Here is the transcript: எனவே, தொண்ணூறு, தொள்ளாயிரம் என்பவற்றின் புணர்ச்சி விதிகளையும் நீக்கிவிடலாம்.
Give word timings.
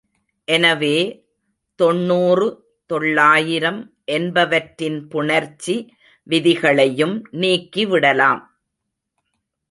எனவே, 0.47 0.95
தொண்ணூறு, 1.79 2.47
தொள்ளாயிரம் 2.89 3.93
என்பவற்றின் 4.05 5.07
புணர்ச்சி 5.07 5.75
விதிகளையும் 6.27 7.15
நீக்கிவிடலாம். 7.33 8.41